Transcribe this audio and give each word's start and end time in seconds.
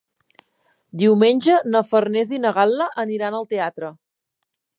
Diumenge 1.01 1.57
na 1.75 1.81
Farners 1.91 2.33
i 2.37 2.41
na 2.47 2.53
Gal·la 2.59 2.89
aniran 3.05 3.39
al 3.43 3.51
teatre. 3.53 3.93